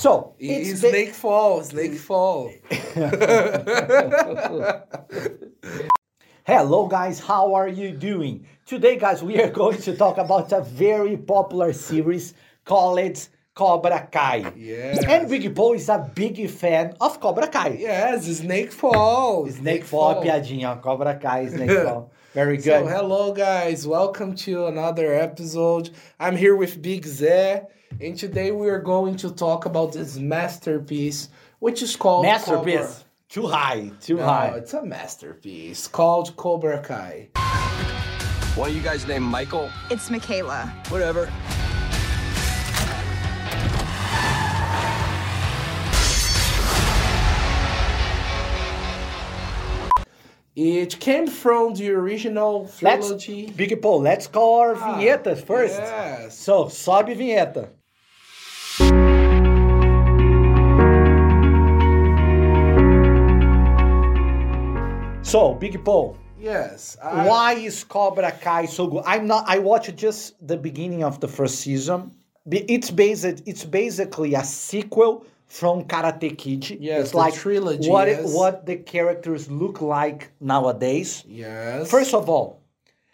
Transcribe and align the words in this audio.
So 0.00 0.34
It's 0.38 0.70
it's 0.70 0.80
ba- 0.80 0.88
Snake 0.88 1.12
Fall, 1.12 1.62
Snake 1.62 1.98
Fall. 2.08 2.50
Hello 6.46 6.86
guys, 6.86 7.20
how 7.20 7.52
are 7.52 7.68
you 7.68 7.90
doing? 7.92 8.46
Today 8.64 8.96
guys, 8.96 9.22
we 9.22 9.38
are 9.42 9.50
going 9.62 9.76
to 9.82 9.94
talk 9.94 10.16
about 10.16 10.52
a 10.52 10.62
very 10.62 11.18
popular 11.18 11.74
series 11.74 12.32
called 12.64 12.98
Cobra 13.60 14.08
Kai. 14.10 14.54
Yes. 14.56 15.04
And 15.04 15.28
Big 15.28 15.54
Paul 15.54 15.74
is 15.74 15.90
a 15.90 15.98
big 16.14 16.48
fan 16.48 16.94
of 16.98 17.20
Cobra 17.20 17.46
Kai. 17.46 17.76
yes, 17.78 18.24
Snake 18.38 18.72
Fall. 18.72 19.46
Snake 19.50 19.84
Fall, 19.84 20.24
piadinha, 20.24 20.80
Cobra 20.80 21.18
Kai, 21.18 21.46
Snake 21.48 21.70
Fall. 21.84 22.10
Very 22.32 22.56
good. 22.56 22.64
So, 22.64 22.86
hello 22.86 23.34
guys, 23.34 23.86
welcome 23.86 24.34
to 24.36 24.64
another 24.68 25.12
episode. 25.12 25.90
I'm 26.18 26.36
here 26.36 26.56
with 26.56 26.80
Big 26.80 27.04
Zé, 27.04 27.66
and 28.00 28.16
today 28.16 28.50
we 28.50 28.70
are 28.70 28.80
going 28.80 29.16
to 29.16 29.30
talk 29.30 29.66
about 29.66 29.92
this 29.92 30.16
masterpiece, 30.16 31.28
which 31.58 31.82
is 31.82 31.94
called 31.96 32.24
Masterpiece. 32.24 32.76
Cobra. 32.78 32.94
Too 33.28 33.46
high, 33.46 33.90
too 34.00 34.16
No, 34.16 34.24
high. 34.24 34.54
it's 34.56 34.72
a 34.72 34.82
masterpiece 34.82 35.86
called 35.86 36.34
Cobra 36.36 36.80
Kai. 36.82 37.28
Why 38.54 38.68
you 38.68 38.80
guys 38.80 39.06
named 39.06 39.26
Michael? 39.26 39.68
It's 39.90 40.08
Michaela. 40.10 40.64
Whatever. 40.88 41.30
It 50.62 51.00
came 51.00 51.26
from 51.26 51.72
the 51.72 51.88
original 51.92 52.68
Let's, 52.82 53.06
trilogy. 53.06 53.46
Big 53.56 53.80
Paul, 53.80 54.02
let's 54.02 54.26
call 54.26 54.60
our 54.60 54.74
Ah, 54.74 54.98
vinhetas 54.98 55.42
first. 55.42 55.78
Yes. 55.78 56.36
So, 56.38 56.66
sobe 56.66 57.16
vinheta. 57.16 57.70
So, 65.22 65.54
Big 65.54 65.82
Paul, 65.84 66.16
Yes. 66.38 66.96
I- 67.02 67.26
why 67.28 67.52
is 67.54 67.84
Cobra 67.84 68.32
Kai 68.32 68.66
so 68.66 68.86
good? 68.86 69.04
I'm 69.06 69.26
not. 69.26 69.44
I 69.46 69.58
watched 69.58 69.94
just 69.96 70.34
the 70.46 70.56
beginning 70.56 71.04
of 71.04 71.20
the 71.20 71.28
first 71.28 71.56
season. 71.60 72.10
It's 72.50 72.90
based. 72.90 73.24
It's 73.46 73.64
basically 73.64 74.34
a 74.34 74.42
sequel 74.42 75.24
from 75.58 75.76
Karate 75.84 76.30
Kid. 76.38 76.62
Yes, 76.80 77.00
it's 77.02 77.10
the 77.10 77.16
like 77.18 77.34
trilogy, 77.34 77.90
What 77.90 78.06
it- 78.08 78.20
yes. 78.22 78.32
what 78.38 78.54
the 78.66 78.76
characters 78.94 79.50
look 79.50 79.76
like 79.98 80.30
nowadays. 80.40 81.24
Yes. 81.26 81.90
First 81.90 82.14
of 82.14 82.28
all, 82.30 82.48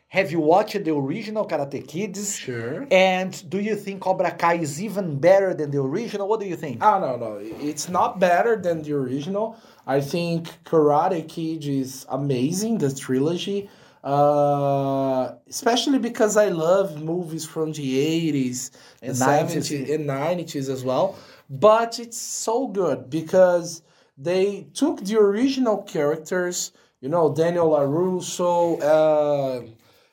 have 0.09 0.31
you 0.35 0.41
watched 0.41 0.79
the 0.85 0.95
original 0.95 1.45
Karate 1.51 1.83
Kids? 1.95 2.37
Sure. 2.37 2.87
And 2.91 3.31
do 3.49 3.59
you 3.59 3.75
think 3.75 3.97
Cobra 4.07 4.31
Kai 4.43 4.57
is 4.67 4.75
even 4.87 5.19
better 5.19 5.51
than 5.55 5.71
the 5.75 5.81
original? 5.81 6.29
What 6.29 6.41
do 6.41 6.47
you 6.53 6.57
think? 6.65 6.77
Oh 6.85 6.99
no 7.07 7.17
no, 7.25 7.31
it's 7.71 7.89
not 7.89 8.11
better 8.29 8.55
than 8.67 8.77
the 8.87 8.93
original. 8.93 9.47
I 9.87 9.99
think 10.13 10.41
Karate 10.71 11.23
Kid 11.35 11.65
is 11.83 11.91
amazing, 12.21 12.79
the 12.79 12.91
trilogy. 12.95 13.61
Uh, 14.05 15.35
especially 15.49 15.99
because 15.99 16.37
I 16.37 16.49
love 16.51 17.03
movies 17.03 17.45
from 17.45 17.73
the 17.73 17.89
80s 18.31 18.71
and 19.03 19.11
And 19.11 19.17
70s 19.17 19.69
and 19.95 20.05
90s 20.09 20.69
as 20.77 20.85
well. 20.85 21.17
But 21.49 21.99
it's 21.99 22.19
so 22.21 22.67
good 22.67 23.09
because 23.11 23.83
they 24.19 24.67
took 24.75 25.01
the 25.05 25.19
original 25.19 25.83
characters, 25.83 26.73
you 27.01 27.09
know, 27.09 27.33
Daniel 27.33 27.71
LaRusso, 27.71 28.81
uh, 28.83 29.67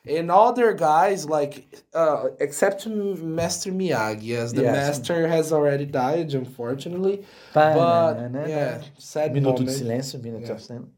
and 0.06 0.30
other 0.30 0.74
guys 0.74 1.26
like 1.26 1.66
uh, 1.94 2.26
except 2.38 2.86
Master 2.86 3.72
Miyagi, 3.72 4.18
yes, 4.22 4.52
the 4.52 4.62
Yes. 4.62 4.72
master 4.98 5.26
has 5.26 5.50
already 5.52 5.86
died, 5.86 6.34
unfortunately. 6.34 7.24
But 7.54 8.30
yeah, 8.46 8.82
sad 8.98 9.32
Minuto 9.32 9.64
de 9.64 9.70
silêncio, 9.70 10.20
minuto 10.20 10.42
Yeah. 10.48 10.52
of 10.52 10.60
silêncio. 10.60 10.88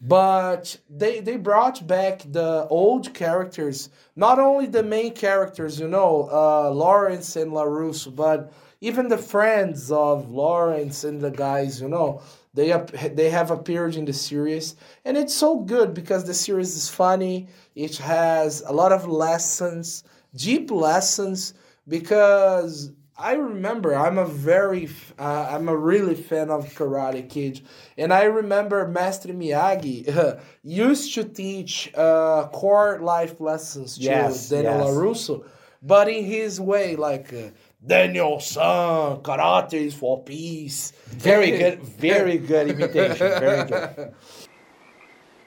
But 0.00 0.78
they 0.88 1.20
they 1.20 1.36
brought 1.36 1.86
back 1.86 2.22
the 2.32 2.66
old 2.70 3.12
characters, 3.12 3.90
not 4.16 4.38
only 4.38 4.66
the 4.66 4.82
main 4.82 5.12
characters, 5.12 5.78
you 5.78 5.88
know, 5.88 6.26
uh, 6.32 6.70
Lawrence 6.70 7.36
and 7.36 7.52
LaRusso, 7.52 8.14
but 8.16 8.50
even 8.80 9.08
the 9.08 9.18
friends 9.18 9.90
of 9.90 10.30
Lawrence 10.30 11.04
and 11.04 11.20
the 11.20 11.30
guys, 11.30 11.80
you 11.80 11.88
know, 11.88 12.22
they 12.54 12.72
ap- 12.72 12.92
they 13.14 13.30
have 13.30 13.50
appeared 13.50 13.94
in 13.96 14.04
the 14.04 14.12
series, 14.12 14.76
and 15.04 15.16
it's 15.16 15.34
so 15.34 15.60
good 15.60 15.94
because 15.94 16.24
the 16.24 16.34
series 16.34 16.76
is 16.76 16.88
funny. 16.88 17.48
It 17.74 17.96
has 17.98 18.62
a 18.66 18.72
lot 18.72 18.92
of 18.92 19.06
lessons, 19.06 20.02
deep 20.34 20.70
lessons, 20.70 21.54
because 21.86 22.90
I 23.16 23.34
remember 23.34 23.94
I'm 23.94 24.18
a 24.18 24.24
very 24.26 24.88
uh, 25.18 25.48
I'm 25.50 25.68
a 25.68 25.76
really 25.76 26.14
fan 26.14 26.50
of 26.50 26.64
Karate 26.74 27.28
Kid, 27.28 27.60
and 27.98 28.12
I 28.12 28.24
remember 28.24 28.88
Master 28.88 29.28
Miyagi 29.28 30.40
used 30.62 31.14
to 31.14 31.24
teach 31.24 31.92
uh, 31.94 32.48
core 32.48 32.98
life 33.00 33.40
lessons 33.40 33.96
to 33.98 34.02
Yes, 34.02 34.48
Daniel 34.48 34.78
yes. 34.78 34.86
LaRusso, 34.88 35.44
but 35.82 36.08
in 36.08 36.24
his 36.24 36.60
way, 36.60 36.96
like 36.96 37.32
uh, 37.32 37.50
Daniel-san, 37.86 39.22
karate 39.22 39.74
is 39.74 39.94
for 39.94 40.22
peace. 40.22 40.92
Very 41.08 41.50
good, 41.52 41.82
very 41.82 42.38
good 42.38 42.68
imitation. 42.70 43.16
Very 43.18 43.68
good. 43.68 44.14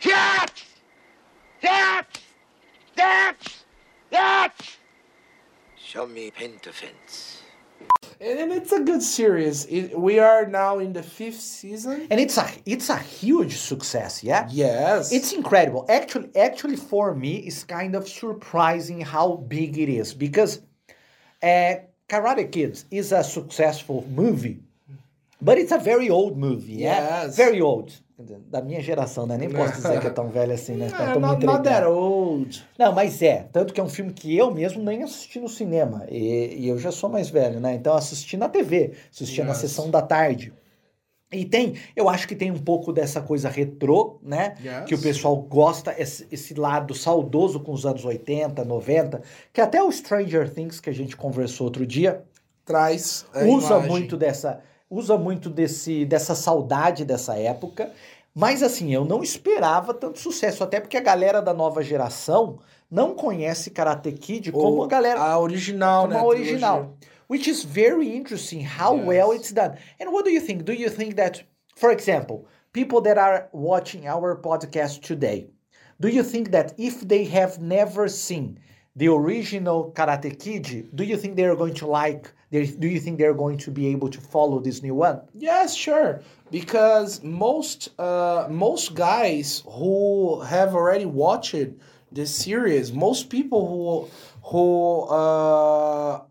Yes! 0.06 0.50
Yes! 1.62 2.06
Yes! 2.98 3.36
Yes! 4.12 4.52
Show 5.78 6.08
me 6.08 6.30
Pentafence. 6.32 7.42
and 8.20 8.52
it's 8.52 8.74
a 8.74 8.82
good 8.82 9.02
series. 9.02 9.66
It, 9.68 9.98
we 9.98 10.20
are 10.20 10.46
now 10.46 10.80
in 10.80 10.92
the 10.92 11.04
fifth 11.04 11.40
season. 11.40 12.08
And 12.12 12.20
it's 12.20 12.38
a 12.38 12.50
it's 12.66 12.90
a 12.90 12.98
huge 12.98 13.56
success, 13.58 14.24
yeah? 14.26 14.50
Yes, 14.52 15.14
It's 15.14 15.32
incredible. 15.32 15.86
Actually, 15.88 16.36
actually, 16.36 16.76
for 16.76 17.16
me, 17.16 17.38
it's 17.48 17.64
kind 17.64 17.96
of 17.96 18.08
surprising 18.10 19.00
how 19.02 19.38
big 19.48 19.78
it 19.78 19.88
is 19.88 20.14
because 20.14 20.62
uh, 21.42 21.76
Karate 22.08 22.46
Kids 22.52 22.86
is 22.92 23.12
a 23.12 23.24
successful 23.24 24.04
movie, 24.10 24.62
but 25.42 25.58
it's 25.58 25.72
a 25.72 25.78
very 25.78 26.10
old 26.10 26.38
movie. 26.38 26.74
Yeah? 26.84 27.26
Yes. 27.26 27.36
Very 27.36 27.62
old. 27.62 27.94
Da 28.50 28.62
minha 28.62 28.80
geração, 28.80 29.26
né? 29.26 29.38
Nem 29.38 29.50
posso 29.52 29.74
dizer 29.74 30.00
que 30.00 30.08
é 30.08 30.10
tão 30.12 30.30
velho 30.30 30.54
assim, 30.54 30.76
né? 30.76 30.90
Tô 31.14 31.20
me 31.20 31.28
not, 31.28 31.46
not 31.46 31.64
that 31.64 31.86
old. 31.86 32.64
Não, 32.78 32.94
mas 32.94 33.22
é. 33.22 33.48
Tanto 33.52 33.74
que 33.74 33.82
é 33.82 33.84
um 33.84 33.90
filme 33.90 34.14
que 34.14 34.38
eu 34.38 34.52
mesmo 34.54 34.84
nem 34.84 35.04
assisti 35.04 35.40
no 35.40 35.50
cinema. 35.50 36.06
E, 36.10 36.56
e 36.60 36.68
eu 36.70 36.78
já 36.78 36.92
sou 36.92 37.10
mais 37.10 37.30
velho, 37.30 37.60
né? 37.60 37.74
Então 37.76 37.96
assisti 37.96 38.38
na 38.38 38.48
TV, 38.48 38.94
assisti 39.12 39.42
na 39.42 39.50
Yes. 39.50 39.58
sessão 39.58 39.90
da 39.90 40.02
tarde. 40.02 40.54
E 41.34 41.46
tem, 41.46 41.76
eu 41.96 42.08
acho 42.08 42.28
que 42.28 42.36
tem 42.36 42.52
um 42.52 42.58
pouco 42.58 42.94
dessa 42.94 43.22
coisa 43.22 43.50
retrô, 43.50 44.20
né? 44.22 44.56
Yes. 44.64 44.86
Que 44.86 44.96
o 44.96 45.02
pessoal 45.02 45.36
gosta, 45.36 45.94
esse, 45.98 46.28
esse 46.32 46.54
lado 46.54 46.94
saudoso 46.94 47.60
com 47.60 47.72
os 47.72 47.86
anos 47.86 48.06
80, 48.06 48.64
90, 48.64 49.22
que 49.52 49.60
até 49.60 49.82
o 49.82 49.92
Stranger 49.92 50.50
Things 50.54 50.80
que 50.80 50.90
a 50.90 50.94
gente 50.94 51.16
conversou 51.18 51.66
outro 51.66 51.86
dia, 51.86 52.24
Traz 52.66 53.26
usa 53.36 53.74
imagem. 53.74 53.90
muito 53.90 54.16
dessa 54.18 54.62
usa 54.90 55.18
muito 55.18 55.50
desse 55.50 56.06
dessa 56.06 56.34
saudade 56.34 57.04
dessa 57.04 57.36
época 57.38 57.92
mas 58.34 58.64
assim 58.64 58.94
eu 58.94 59.04
não 59.04 59.22
esperava 59.22 59.94
tanto 59.94 60.20
sucesso 60.20 60.64
até 60.64 60.80
porque 60.80 60.96
a 60.96 61.02
galera 61.02 61.42
da 61.42 61.54
nova 61.54 61.84
geração 61.84 62.60
não 62.90 63.16
conhece 63.16 63.70
Karate 63.72 64.12
Kid 64.14 64.52
como 64.52 64.78
Ou 64.78 64.84
a 64.84 64.88
galera 64.88 65.20
a 65.20 65.38
original, 65.40 66.04
como 66.04 66.14
né? 66.14 66.20
a 66.20 66.24
original 66.24 66.94
which 67.34 67.48
is 67.54 67.60
very 67.84 68.10
interesting 68.20 68.62
how 68.80 68.92
Yes. 68.96 69.06
well 69.12 69.30
it's 69.38 69.52
done 69.62 69.74
and 70.00 70.08
what 70.14 70.24
do 70.28 70.32
you 70.38 70.42
think 70.48 70.60
do 70.72 70.74
you 70.84 70.90
think 70.98 71.12
that 71.22 71.34
for 71.82 71.90
example 71.98 72.38
people 72.80 73.00
that 73.08 73.18
are 73.28 73.40
watching 73.72 74.04
our 74.16 74.30
podcast 74.48 74.96
today 75.12 75.40
do 76.04 76.08
you 76.18 76.24
think 76.34 76.46
that 76.58 76.68
if 76.90 76.96
they 77.12 77.24
have 77.40 77.54
never 77.78 78.04
seen 78.28 78.48
the 78.96 79.08
original 79.08 79.80
Karate 79.98 80.32
Kid, 80.44 80.66
do 81.00 81.04
you 81.12 81.18
think 81.22 81.32
they're 81.36 81.56
going 81.64 81.74
to 81.82 81.88
like? 82.02 82.24
they- 82.52 82.76
Do 82.84 82.88
you 82.96 83.00
think 83.04 83.16
they're 83.18 83.40
going 83.46 83.58
to 83.66 83.72
be 83.80 83.86
able 83.94 84.10
to 84.16 84.22
follow 84.34 84.58
this 84.68 84.78
new 84.88 84.96
one? 85.08 85.18
Yes, 85.50 85.68
sure. 85.86 86.12
Because 86.52 87.10
most 87.24 87.80
uh, 88.08 88.42
most 88.68 88.86
guys 89.10 89.48
who 89.78 89.96
have 90.56 90.72
already 90.80 91.08
watched 91.26 91.56
this 92.18 92.32
series, 92.46 92.86
most 93.08 93.22
people 93.38 93.62
who 93.72 93.86
who 94.50 94.66
uh, 95.20 96.22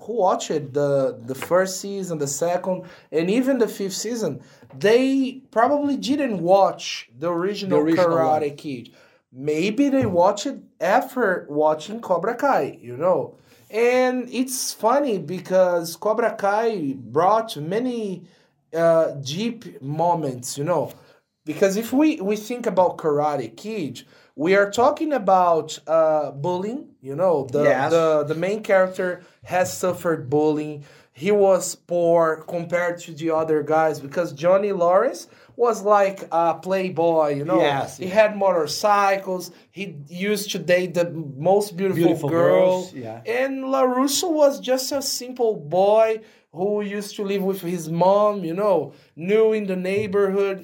who 0.00 0.14
watched 0.14 0.48
the 0.48 1.20
the 1.24 1.34
first 1.34 1.80
season, 1.80 2.18
the 2.18 2.26
second, 2.26 2.84
and 3.12 3.30
even 3.30 3.58
the 3.58 3.68
fifth 3.68 3.94
season, 3.94 4.40
they 4.78 5.42
probably 5.50 5.96
didn't 5.96 6.40
watch 6.40 7.10
the 7.18 7.30
original, 7.30 7.78
The 7.78 7.84
original 7.84 8.08
Karate 8.08 8.56
Kid. 8.56 8.90
Maybe 9.32 9.88
they 9.88 10.06
watched 10.06 10.46
it 10.46 10.58
after 10.80 11.46
watching 11.48 12.00
Cobra 12.00 12.34
Kai, 12.34 12.78
you 12.80 12.96
know. 12.96 13.36
And 13.70 14.28
it's 14.32 14.72
funny 14.72 15.18
because 15.18 15.94
Cobra 15.94 16.34
Kai 16.34 16.94
brought 16.96 17.56
many 17.56 18.24
uh, 18.74 19.12
deep 19.22 19.80
moments, 19.80 20.58
you 20.58 20.64
know. 20.64 20.92
Because 21.44 21.76
if 21.76 21.92
we, 21.92 22.20
we 22.20 22.36
think 22.36 22.66
about 22.66 22.98
Karate 22.98 23.56
Kid, 23.56 24.02
we 24.44 24.50
are 24.60 24.70
talking 24.82 25.12
about 25.22 25.66
uh, 25.86 26.30
bullying, 26.44 26.82
you 27.08 27.14
know. 27.20 27.34
The, 27.54 27.62
Yes. 27.64 27.90
the, 27.96 28.06
the 28.30 28.38
main 28.46 28.60
character 28.70 29.10
has 29.54 29.66
suffered 29.82 30.20
bullying. 30.36 30.78
he 31.26 31.30
was 31.48 31.64
poor 31.92 32.22
compared 32.56 32.96
to 33.04 33.10
the 33.20 33.28
other 33.40 33.58
guys 33.74 33.96
because 34.06 34.28
Johnny 34.44 34.72
Lawrence 34.84 35.20
was 35.64 35.76
like 35.96 36.18
a 36.32 36.54
playboy, 36.66 37.28
you 37.38 37.44
know. 37.50 37.60
Yes, 37.60 37.98
he 37.98 38.06
yeah. 38.06 38.14
had 38.20 38.30
motorcycles. 38.46 39.44
He 39.78 39.84
used 40.30 40.46
to 40.52 40.58
date 40.58 40.94
the 41.00 41.06
most 41.50 41.76
beautiful, 41.76 42.04
Beautiful 42.04 42.28
girl. 42.30 42.68
girls, 42.70 42.94
yeah. 42.94 43.20
And 43.40 43.52
LaRusso 43.74 44.28
was 44.42 44.54
just 44.60 44.86
a 44.92 45.02
simple 45.02 45.52
boy 45.56 46.20
who 46.52 46.68
used 46.98 47.12
to 47.16 47.22
live 47.32 47.42
with 47.50 47.60
his 47.74 47.84
mom, 47.90 48.34
you 48.48 48.54
know, 48.62 48.92
new 49.16 49.52
in 49.52 49.66
the 49.66 49.76
neighborhood. 49.76 50.58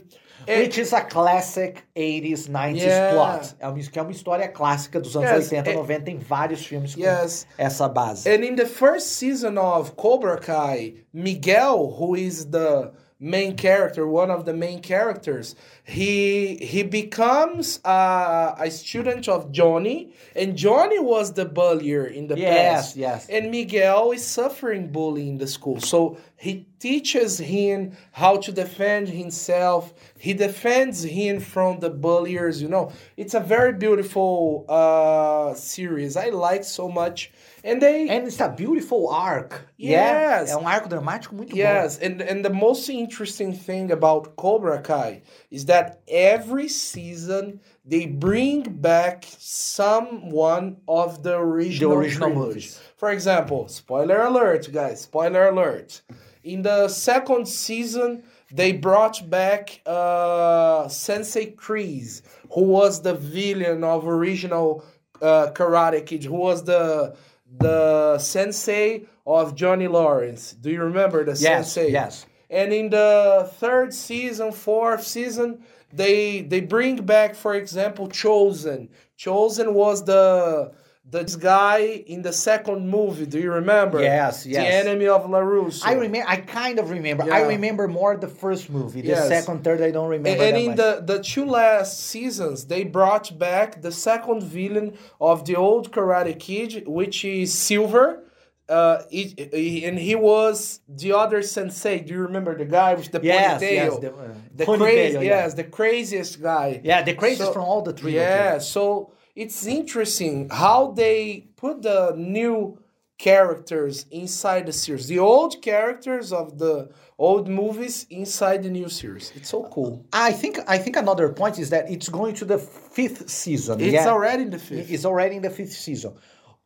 And- 0.49 0.63
Which 0.63 0.79
is 0.79 0.93
a 0.93 1.01
classic 1.03 1.83
80s, 1.97 2.49
90s 2.49 2.83
Yeah. 2.85 3.15
plot. 3.15 3.55
É 3.59 3.67
uma, 3.69 3.79
que 3.79 3.99
é 3.99 4.03
uma 4.03 4.11
história 4.13 4.49
clássica 4.49 5.01
dos 5.01 5.17
anos 5.17 5.31
Yes, 5.31 5.53
80, 5.53 5.71
and- 5.71 5.75
90. 5.75 6.01
Tem 6.05 6.19
vários 6.19 6.65
filmes 6.65 6.95
com 6.95 7.01
Yes. 7.01 7.47
essa 7.59 7.89
base. 7.89 8.29
And 8.29 8.45
in 8.45 8.55
the 8.57 8.67
first 8.67 9.07
season 9.09 9.59
of 9.59 9.93
Cobra 9.97 10.39
Kai, 10.39 10.95
Miguel, 11.13 11.95
who 11.99 12.15
is 12.17 12.47
the 12.47 12.91
main 13.19 13.55
character, 13.57 14.07
one 14.07 14.31
of 14.31 14.45
the 14.45 14.53
main 14.53 14.79
characters, 14.79 15.57
he 15.83 16.59
he 16.61 16.83
becomes 16.83 17.81
a, 17.83 18.55
a 18.59 18.71
student 18.71 19.27
of 19.29 19.51
Johnny, 19.51 20.11
and 20.35 20.55
Johnny 20.55 20.99
was 20.99 21.33
the 21.33 21.47
bullier 21.47 22.05
in 22.05 22.27
the 22.29 22.37
Yes, 22.37 22.93
past. 22.93 22.97
yes. 22.97 23.27
And 23.31 23.51
Miguel 23.51 24.13
is 24.13 24.23
suffering 24.23 24.89
bullying 24.93 25.29
in 25.35 25.39
the 25.39 25.47
school, 25.47 25.81
so 25.81 26.19
he 26.37 26.67
teaches 26.79 27.39
him 27.39 27.93
how 28.13 28.37
to 28.39 28.53
defend 28.53 29.09
himself. 29.09 29.95
He 30.19 30.35
defends 30.35 31.03
him 31.03 31.41
from 31.41 31.81
the 31.81 31.91
bulliers. 31.91 32.61
You 32.63 32.69
know, 32.69 32.93
it's 33.17 33.35
a 33.35 33.41
very 33.41 33.73
beautiful 33.73 34.65
uh, 34.69 35.55
series. 35.55 36.17
I 36.17 36.31
like 36.31 36.65
so 36.65 36.89
much, 36.89 37.33
and 37.65 37.81
they 37.81 38.09
And 38.09 38.27
it's 38.27 38.41
a 38.41 38.49
beautiful 38.49 39.09
arc. 39.09 39.67
Yes. 39.77 40.49
Yeah? 40.49 40.57
É 40.57 40.59
um 40.59 40.67
arco 40.67 40.89
dramático 40.89 41.35
muito 41.35 41.51
bom. 41.51 41.57
Yes, 41.57 41.99
and 41.99 42.21
and 42.23 42.43
the 42.45 42.53
most 42.53 42.89
interesting 42.89 43.53
thing 43.53 43.91
about 43.91 44.37
Cobra 44.37 44.81
Kai 44.81 45.23
is 45.51 45.65
that 45.67 46.01
every 46.09 46.69
season 46.69 47.61
they 47.85 48.07
bring 48.07 48.63
back 48.63 49.27
someone 49.39 50.77
of 50.89 51.23
the 51.23 51.37
original, 51.37 51.91
the 51.93 51.97
original 51.97 52.31
movies. 52.31 52.81
For 52.97 53.11
example, 53.11 53.69
spoiler 53.69 54.23
alert, 54.23 54.71
guys, 54.73 55.03
spoiler 55.03 55.49
alert. 55.49 56.03
In 56.47 56.63
the 56.63 56.87
second 56.89 57.49
season, 57.49 58.23
they 58.53 58.71
brought 58.73 59.29
back 59.29 59.81
uh, 59.85 60.87
Sensei 60.87 61.53
Kreese, 61.57 62.23
who 62.53 62.63
was 62.63 63.03
the 63.03 63.15
villain 63.15 63.83
of 63.83 64.07
original 64.07 64.85
uh, 65.21 65.49
Karate 65.53 66.07
Kid, 66.07 66.23
who 66.25 66.37
was 66.37 66.63
the 66.65 67.17
the 67.59 68.19
sensei 68.19 69.07
of 69.27 69.55
Johnny 69.57 69.89
Lawrence. 69.89 70.53
Do 70.53 70.71
you 70.71 70.83
remember 70.83 71.25
the 71.25 71.33
Yes, 71.33 71.73
sensei? 71.73 71.91
yes. 71.93 72.27
And 72.49 72.73
in 72.73 72.91
the 72.91 73.51
third 73.55 73.93
season, 73.93 74.53
fourth 74.53 75.05
season, 75.05 75.65
they 75.93 76.43
they 76.43 76.61
bring 76.61 77.05
back, 77.05 77.35
for 77.35 77.55
example, 77.57 78.07
Chozen. 78.09 78.89
Chozen 79.19 79.73
was 79.73 80.05
the 80.05 80.73
this 81.09 81.37
guy 81.37 81.79
in 82.07 82.23
the 82.23 82.33
second 82.33 82.89
movie. 82.89 83.27
Do 83.27 83.39
you 83.39 83.53
remember? 83.53 84.01
Yes, 84.03 84.45
yes. 84.45 84.63
The 84.63 84.75
enemy 84.91 85.07
of 85.07 85.25
LaRusso. 85.25 85.83
I 85.87 85.93
remember. 85.93 86.29
I 86.29 86.37
kind 86.37 86.79
of 86.79 86.91
remember. 86.91 87.33
I 87.33 87.43
remember 87.43 87.87
more 87.87 88.17
the 88.17 88.29
first 88.29 88.69
movie. 88.71 89.03
The 89.03 89.09
Yes. 89.09 89.29
second, 89.29 89.63
third, 89.65 89.81
I 89.83 89.93
don't 89.93 90.09
remember. 90.11 90.43
And, 90.43 90.57
in 90.57 90.67
much. 90.69 90.77
the, 90.77 91.03
the 91.07 91.23
two 91.23 91.45
last 91.47 92.01
seasons, 92.01 92.65
they 92.67 92.83
brought 92.85 93.39
back 93.39 93.83
the 93.83 93.93
second 93.93 94.43
villain 94.43 94.95
of 95.21 95.45
the 95.45 95.55
old 95.57 95.93
Karate 95.93 96.39
Kid, 96.39 96.85
which 96.87 97.25
is 97.25 97.55
Silver. 97.55 98.23
Uh, 98.69 99.03
it, 99.13 99.55
he- 99.55 99.85
and 99.85 99.97
he 99.97 100.17
was 100.17 100.81
the 100.89 101.13
other 101.13 101.41
sensei. 101.41 102.01
Do 102.01 102.13
you 102.15 102.21
remember 102.23 102.59
the 102.59 102.65
guy 102.65 102.95
with 102.95 103.13
the 103.13 103.21
Yes, 103.23 103.63
ponytail? 103.63 103.71
yes, 103.73 103.99
the, 103.99 104.11
uh, 104.13 104.35
the 104.57 104.65
ponytail, 104.65 104.79
crazy, 104.79 105.15
yeah. 105.19 105.23
yes, 105.23 105.55
the 105.55 105.63
craziest 105.63 106.43
guy. 106.43 106.81
yeah, 106.83 107.03
the 107.03 107.15
craziest 107.15 107.51
So- 107.51 107.53
from 107.53 107.63
all 107.63 107.83
the 107.83 107.93
three. 107.93 108.17
Yeah, 108.17 108.59
so 108.59 109.13
it's 109.37 109.67
interesting 109.67 110.49
how 110.51 110.93
they 110.93 111.47
put 111.57 111.83
the 111.83 112.15
new 112.17 112.79
characters 113.19 114.07
inside 114.11 114.67
the 114.67 114.73
series. 114.73 115.07
The 115.09 115.19
old 115.19 115.63
characters 115.63 116.33
of 116.33 116.59
the 116.59 116.91
old 117.19 117.49
movies 117.49 118.07
inside 118.11 118.63
the 118.63 118.71
new 118.71 118.89
series. 118.89 119.33
It's 119.35 119.51
so 119.51 119.65
cool. 119.65 120.05
I 120.13 120.33
think. 120.33 120.59
I 120.67 120.79
think 120.79 120.97
another 120.97 121.29
point 121.31 121.59
is 121.59 121.71
that 121.71 121.91
it's 121.91 122.09
going 122.09 122.35
to 122.37 122.45
the 122.45 122.59
fifth 122.59 123.29
season. 123.29 123.81
It's 123.81 123.93
yeah? 123.93 124.09
already 124.09 124.43
in 124.45 124.51
the 124.51 124.59
fifth. 124.59 124.91
It's 124.91 125.05
already 125.05 125.37
in 125.37 125.43
the 125.43 125.51
fifth 125.51 125.73
season. 125.73 126.15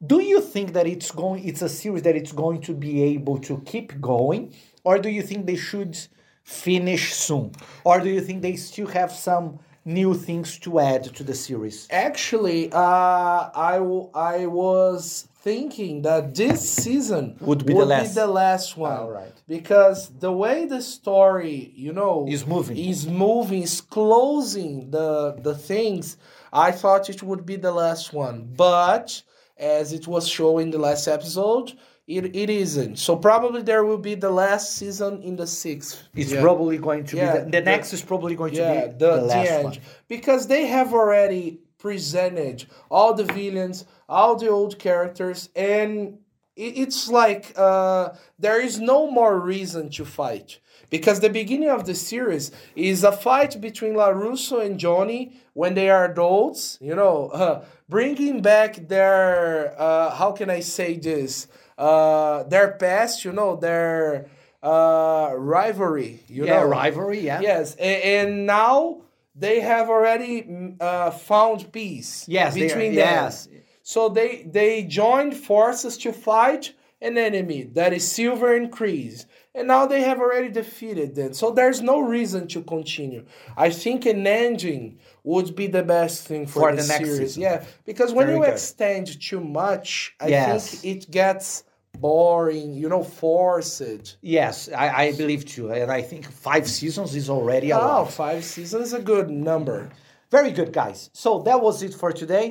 Do 0.07 0.23
you 0.23 0.41
think 0.41 0.73
that 0.73 0.87
it's 0.87 1.11
going? 1.11 1.47
It's 1.47 1.63
a 1.63 1.69
series 1.69 2.03
that 2.03 2.17
it's 2.17 2.33
going 2.33 2.63
to 2.63 2.73
be 2.73 3.03
able 3.03 3.39
to 3.39 3.61
keep 3.67 4.01
going, 4.01 4.55
or 4.85 4.99
do 4.99 5.09
you 5.09 5.23
think 5.23 5.47
they 5.47 5.57
should 5.57 5.99
finish 6.43 7.13
soon, 7.15 7.53
or 7.85 8.01
do 8.01 8.09
you 8.09 8.21
think 8.21 8.43
they 8.43 8.57
still 8.57 8.89
have 8.89 9.13
some 9.13 9.59
new 9.85 10.15
things 10.15 10.59
to 10.61 10.79
add 10.81 11.05
to 11.17 11.23
the 11.25 11.35
series? 11.35 11.87
Actually, 11.91 12.71
uh, 12.73 12.77
I, 12.79 13.77
I 14.15 14.47
was 14.47 15.27
thinking 15.43 16.03
that 16.03 16.35
this 16.35 16.69
season 16.69 17.37
Would 17.41 17.65
be 17.65 17.73
the 17.73 17.85
last. 17.87 18.15
the 18.15 18.27
last 18.27 18.77
one. 18.77 18.93
Alright. 18.93 19.33
Because 19.49 20.11
the 20.19 20.33
way 20.33 20.67
the 20.67 20.83
story, 20.83 21.73
you 21.75 21.93
know, 21.93 22.27
Is 22.29 22.47
moving. 22.47 22.77
is 22.77 23.07
moving, 23.07 23.63
is 23.63 23.81
closing 23.81 24.91
the 24.91 25.33
the 25.41 25.55
things. 25.55 26.17
I 26.53 26.73
thought 26.73 27.09
it 27.09 27.23
would 27.23 27.47
be 27.47 27.57
the 27.57 27.73
last 27.73 28.13
one, 28.13 28.53
but 28.57 29.23
as 29.61 29.93
it 29.93 30.07
was 30.09 30.27
shown 30.29 30.63
in 30.63 30.71
the 30.71 30.79
last 30.79 31.07
episode, 31.07 31.73
it, 32.07 32.35
it 32.35 32.51
isn't. 32.51 32.97
So 32.99 33.15
probably 33.17 33.63
there 33.63 33.85
will 33.85 33.99
be 33.99 34.15
the 34.17 34.31
last 34.31 34.73
season 34.77 35.23
in 35.23 35.37
the 35.37 35.47
sixth. 35.47 36.03
It's 36.15 36.33
Yeah. 36.33 36.41
probably 36.41 36.79
going 36.79 37.05
to 37.05 37.17
Yeah, 37.17 37.33
be 37.33 37.39
the, 37.39 37.45
the 37.45 37.51
the- 37.53 37.61
next 37.63 37.93
is 37.93 38.03
probably 38.03 38.35
going 38.35 38.55
to 38.55 38.61
be 38.61 38.93
the, 38.99 39.07
the, 39.17 39.17
last 39.23 39.49
end. 39.49 39.65
one. 39.65 39.77
Because 40.09 40.47
they 40.49 40.67
have 40.67 40.93
already 40.93 41.61
presented 41.79 42.65
all 42.91 43.15
the 43.15 43.25
villains, 43.25 43.85
all 44.09 44.35
the 44.37 44.49
old 44.49 44.79
characters, 44.79 45.49
and 45.55 46.19
it's 46.57 47.09
like 47.09 47.53
uh, 47.57 48.11
there 48.39 48.61
is 48.61 48.79
no 48.81 49.11
more 49.11 49.39
reason 49.39 49.91
to 49.91 50.05
fight. 50.05 50.59
Because 50.91 51.21
the 51.21 51.31
beginning 51.31 51.71
of 51.71 51.87
the 51.87 51.95
series 51.95 52.51
is 52.75 53.05
a 53.05 53.13
fight 53.13 53.61
between 53.61 53.95
LaRusso 53.95 54.65
and 54.65 54.79
Johnny 54.79 55.41
when 55.55 55.75
they 55.75 55.89
are 55.89 56.05
adults, 56.07 56.79
you 56.81 56.97
know, 56.97 57.29
uh, 57.29 57.65
bringing 57.89 58.43
back 58.43 58.89
their, 58.89 59.81
uh, 59.81 60.11
how 60.11 60.33
can 60.33 60.51
I 60.51 60.61
say 60.61 60.97
this, 60.99 61.47
uh, 61.79 62.43
their 62.45 62.73
past, 62.73 63.25
you 63.25 63.33
know, 63.33 63.55
their 63.55 64.27
uh, 64.65 65.33
rivalry, 65.37 66.25
you 66.27 66.45
yeah, 66.45 66.61
know. 66.61 66.67
rivalry. 66.67 67.21
Yeah. 67.21 67.41
Yes, 67.41 67.77
and, 67.77 68.03
and 68.03 68.47
now 68.47 69.03
they 69.37 69.61
have 69.61 69.89
already 69.89 70.75
uh, 70.81 71.13
found 71.13 71.71
peace. 71.73 72.27
Yes, 72.29 72.55
between 72.55 72.95
them. 72.95 73.25
yes. 73.25 73.49
So 73.95 74.09
they 74.09 74.33
they 74.59 74.85
joined 74.85 75.35
forces 75.37 75.99
to 76.05 76.13
fight 76.13 76.75
an 77.03 77.19
enemy 77.19 77.63
that 77.79 77.93
is 77.93 78.05
Silver 78.07 78.55
and 78.55 78.71
Kreese, 78.71 79.25
and 79.53 79.67
now 79.67 79.85
they 79.87 80.03
have 80.03 80.21
already 80.21 80.49
defeated 80.49 81.17
them. 81.17 81.33
So 81.35 81.51
there's 81.51 81.81
no 81.83 81.99
reason 82.17 82.47
to 82.55 82.63
continue. 82.63 83.23
I 83.57 83.71
think 83.71 84.07
an 84.07 84.25
ending 84.29 84.85
would 85.25 85.57
be 85.57 85.67
the 85.67 85.83
best 85.83 86.25
thing 86.29 86.47
for, 86.47 86.61
For 86.61 86.71
the, 86.77 86.83
the 86.83 86.89
next 86.89 87.09
series. 87.09 87.31
season. 87.35 87.43
Yeah, 87.43 87.65
because 87.85 88.13
when 88.13 88.27
Very 88.29 88.39
you 88.39 88.45
good. 88.45 88.53
extend 88.53 89.07
too 89.29 89.41
much, 89.41 90.15
I 90.21 90.29
Yes. 90.29 90.71
think 90.71 90.85
it 90.93 91.11
gets 91.11 91.65
boring. 91.99 92.69
You 92.75 92.89
know, 92.93 93.03
forced. 93.03 94.19
Yes, 94.23 94.69
I, 94.85 94.87
I 95.05 95.13
believe 95.21 95.43
too, 95.55 95.73
and 95.73 95.91
I 95.91 96.03
think 96.11 96.23
five 96.31 96.69
seasons 96.69 97.17
is 97.17 97.29
already 97.29 97.71
a 97.73 97.77
Oh, 97.79 97.87
lot. 98.05 98.13
five 98.13 98.45
seasons 98.45 98.83
is 98.89 98.93
a 98.93 99.03
good 99.13 99.29
number. 99.31 99.91
Very 100.31 100.53
good, 100.53 100.73
guys. 100.73 101.11
So 101.13 101.31
that 101.47 101.61
was 101.61 101.83
it 101.83 101.93
for 101.93 102.13
today. 102.13 102.49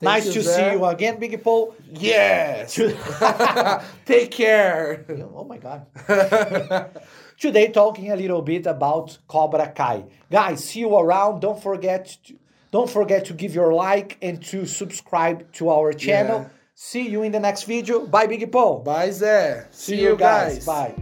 Nice 0.00 0.32
to 0.32 0.40
Zé. 0.40 0.54
see 0.56 0.72
you 0.72 0.84
again, 0.84 1.18
Biggie 1.20 1.42
Paul. 1.42 1.74
Yes. 1.92 2.74
Take 4.04 4.30
care. 4.30 5.04
Oh 5.34 5.44
my 5.44 5.58
god. 5.58 5.86
Today 7.38 7.68
talking 7.68 8.10
a 8.10 8.16
little 8.16 8.42
bit 8.42 8.66
about 8.66 9.18
Cobra 9.28 9.68
Kai. 9.68 10.04
Guys, 10.30 10.64
see 10.64 10.80
you 10.80 10.96
around. 10.96 11.40
Don't 11.40 11.62
forget 11.62 12.16
to, 12.24 12.34
don't 12.72 12.88
forget 12.90 13.24
to 13.26 13.34
give 13.34 13.54
your 13.54 13.72
like 13.74 14.16
and 14.22 14.42
to 14.46 14.66
subscribe 14.66 15.50
to 15.52 15.70
our 15.70 15.92
channel. 15.92 16.40
Yeah. 16.42 16.48
See 16.74 17.08
you 17.08 17.22
in 17.22 17.32
the 17.32 17.40
next 17.40 17.64
video. 17.64 18.06
Bye 18.06 18.26
Biggie 18.26 18.50
Paul. 18.50 18.80
Bye, 18.80 19.08
Zé. 19.10 19.66
See, 19.70 19.96
See 19.96 20.02
you 20.02 20.16
guys. 20.16 20.64
Bye. 20.64 20.94